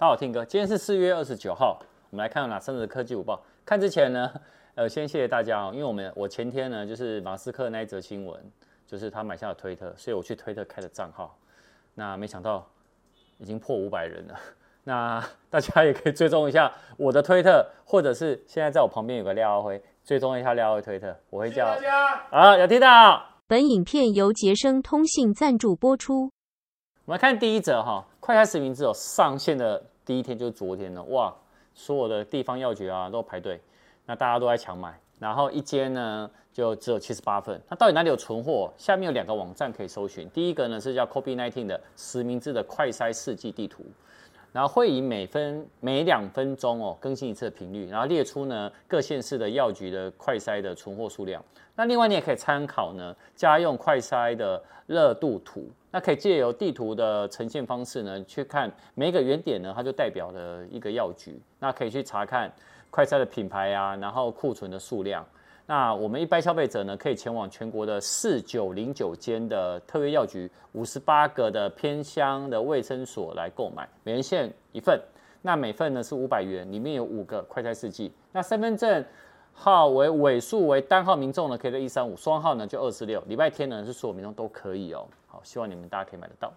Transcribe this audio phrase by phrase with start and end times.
[0.00, 1.78] 大家好，听哥，今天是四月二十九号，
[2.08, 3.38] 我们来看哪三则科技午报。
[3.66, 4.32] 看之前呢，
[4.74, 8.42] 呃，先谢谢大家哦，因为我们我前天呢就是马斯克那一则新闻，
[8.86, 11.36] 就是他买下了推特，所以我去推特开了账号，
[11.94, 12.66] 那没想到
[13.36, 14.34] 已经破五百人了。
[14.84, 22.14] 那大家也可以追踪一下我的推特，或者是现在在我旁边有个廖阿辉，追踪一下廖阿辉推特，我会叫谢谢大家。
[22.30, 23.22] 啊，有听到。
[23.46, 26.30] 本影片由杰生通信赞助播出。
[27.04, 31.34] 我们来看第一则哈，快开实名制有，上线的第一天就是昨天了，哇，
[31.74, 33.60] 所有的地方药局啊都排队，
[34.06, 38.72] 那大家都在抢买，然后一间呢就只有七十八份，那到底哪里有存货？
[38.76, 43.84] 下面有两个网站可以搜寻，第一个呢是叫 COVID-19 的实名制的快筛试剂地图。
[44.52, 51.42] 然后会以每分每两分钟哦更新一次的频率，然后列出呢各县市的药局的快筛的存货数量。
[51.76, 62.52] 那另外你也可以参考呢家用快筛的热度图，那可以借由地图的呈现方式呢去看每一个原点呢它就代表了一个药局，那可以去查看
[62.90, 65.24] 快筛的品牌啊，然后库存的数量。
[65.70, 75.00] 那我们一般消费者呢，可以前往全国的四九零九间的特约药局，五十八个的偏乡的卫生所来购买，每人限一份。
[75.42, 78.12] 那每份呢是五百元，里面有五个快筛试剂。
[78.32, 79.04] 那身份证
[79.52, 83.22] 号为尾数为单号民众呢，可以在一三五，双号呢就二四六。
[83.28, 85.06] 礼拜天呢是所有民众都可以哦。
[85.28, 86.52] 好，希望你们大家可以买得到。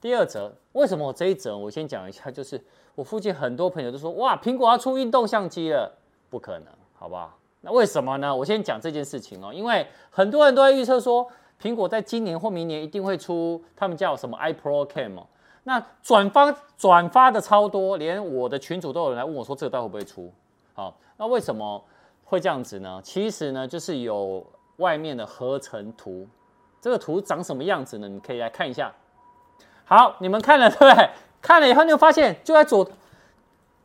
[0.00, 2.58] 第二则，为什么我这一则我先讲一下，就是
[2.94, 5.94] 我附近很多朋友都说，哇，苹果要出运动相机了，
[6.30, 7.36] 不可能，好不好？
[7.60, 8.34] 那为什么呢？
[8.34, 11.26] 我先讲这件事情哦，因为很多人都在预测说，
[11.60, 15.26] 苹果在今年或明年一定会出他们叫什么 iPro Cam 哦。
[15.64, 20.32] 那转发转发的超多，连我的群主都有人来问我说，这个到底会不会出？
[20.72, 21.84] 好，那为什么
[22.24, 23.00] 会这样子呢？
[23.02, 26.26] 其实呢，就是有外面的合成图，
[26.80, 28.08] 这个图长什么样子呢？
[28.08, 28.94] 你可以来看一下。
[29.84, 31.10] 好，你们看了对不对？
[31.42, 32.88] 看了以后你就发现，就在左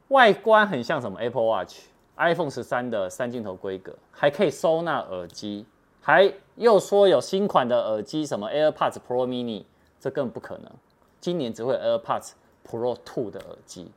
[0.09, 1.79] 外观很像什么 Apple Watch。
[2.17, 5.65] iPhone 十三的三镜头规格，还可以收纳耳机，
[6.01, 9.63] 还又说有新款的耳机，什么 AirPods Pro Mini，
[9.99, 10.71] 这更不可能。
[11.19, 12.33] 今年只会 AirPods
[12.67, 13.91] Pro Two 的耳机，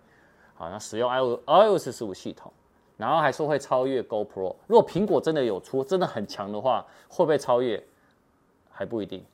[0.55, 2.53] 好，那使用 iOS 十五系统，
[2.97, 4.57] 然后还说会超越 GoPro。
[4.67, 7.83] 如果苹果真的有出，真的很强的话，会不会超越？
[8.71, 9.25] 还不一定。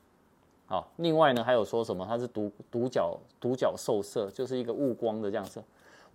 [0.65, 5.61] 好，另外呢，还有说什么它是独独角独角兽色，就是一个雾光的这样色。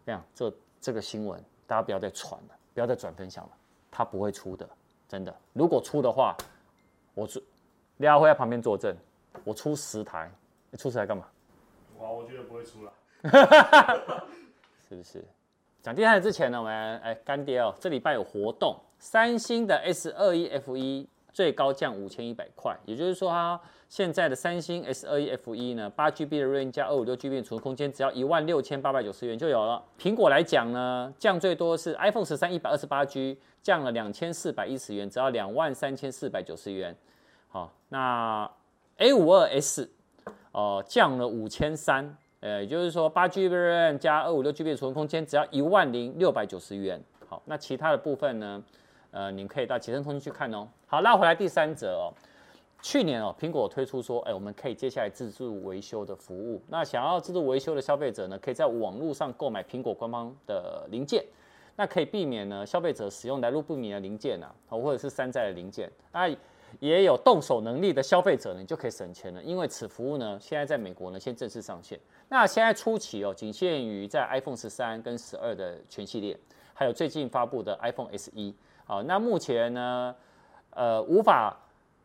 [0.04, 2.57] 这样，这这个新闻大家不要再传了。
[2.78, 3.50] 不要再转分享了，
[3.91, 4.65] 他不会出的，
[5.09, 5.34] 真的。
[5.53, 6.37] 如果出的话，
[7.12, 7.43] 我出，
[7.97, 8.94] 廖阿辉在旁边作证，
[9.43, 10.31] 我出十台，
[10.71, 11.27] 你出十台干嘛？
[11.99, 12.93] 哇，我觉得不会出了，
[14.88, 15.25] 是不是？
[15.83, 23.61] 讲第三台之前呢，我们哎干爹哦，这礼拜有活动，三星的 S 二一 F 一最高降五千一百块，也就是说它。
[23.89, 29.83] 现在的三星 S21 F1 呢，八 GB 的 RAM 加二五六 GB 的储存空间，只要一万六千八百九十元就有了。
[29.99, 36.94] 苹果来讲呢，降最多是 iPhone 十三一百二十八 G，降了两千四百一十元，只要两万三千四百九十元。
[37.49, 38.50] 好，那
[38.99, 39.91] A 五二 S
[40.53, 47.03] 哦降了五千三，呃，也就是说八 GB RAM 加二五六 GB 的储存空间，只要一万零六百九十元。
[47.27, 48.62] 好，那其他的部分呢，
[49.10, 50.69] 呃，你可以到捷成通讯去看哦。
[50.86, 52.12] 好，拉回来第三则哦。
[52.80, 56.62] 去年哦，苹果推出说，哎，我们可以接下来自助维修的服务。
[56.69, 61.24] 那想要自助维修的消费者呢，可以在网络上购买苹果官方的零件，
[61.74, 65.90] 那可以避免呢消费者使用来路不明的零件啊，或者是山寨的零件。
[66.12, 66.28] 那
[66.78, 71.98] 也有动手能力的消费者呢，就可以省钱了，因为此服务呢，现在在美国呢先正式上线。
[72.28, 76.38] 那现在初期哦，仅限于在 iPhone 十三跟十二的全系列，
[76.75, 78.54] 还有最近发布的 iPhone SE。
[78.88, 80.12] 好，那目前呢，
[80.71, 81.56] 呃，无法。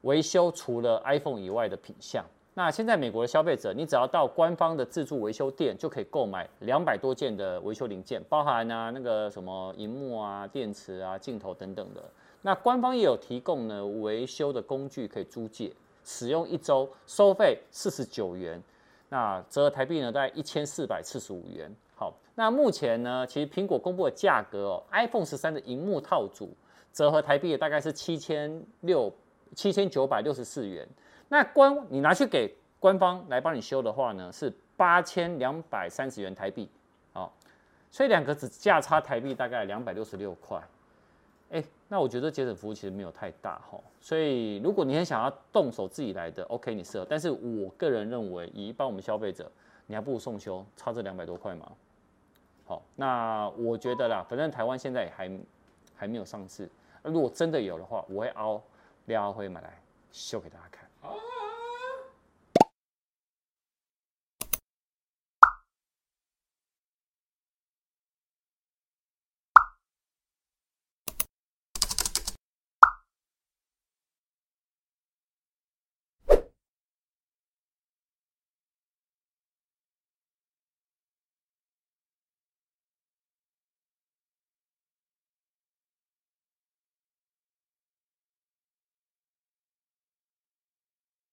[0.04, 12.04] 维修除了 iPhone 以外的品项，那现在美国的消费者，你只要到官方的自助维修店，就可以购买两百多件的维修零件，包含啊那个什么荧幕啊、电池啊、镜头等等的。
[12.42, 15.72] 那官方也有提供呢维修的工具可以租借，
[16.04, 18.62] 使用一周收费四十九元，
[19.08, 21.74] 那折合台币呢大概一千四百四十五元。
[21.96, 26.50] 好，那目前呢，其实苹果公布的价格哦，iPhone 十三的荧幕套组
[26.94, 29.14] 折合台币大概是七千六。
[29.56, 30.84] 七千九百六十四元，
[31.30, 36.68] 那官你拿去给官方来帮你修的话呢，是八千两百三十元台币，
[37.12, 37.32] 好，
[37.92, 40.60] 所以两个只价差台币大概两百六十六块，
[41.52, 49.52] 哎，那我觉得节省服务其实没有太大哈，所以如果你很想要动手自己来的，OK 你适合，但是我个人认为，以一般我们消费者，
[49.86, 51.72] 你还不如送修，差这两百多块嘛，
[52.66, 55.30] 好，那我觉得啦，反正台湾现在还
[55.96, 56.68] 还没有上市，
[57.04, 58.62] 如果真的有的话，我会凹。
[59.06, 59.82] 廖阿辉买来
[60.14, 60.83] 秀给大家看。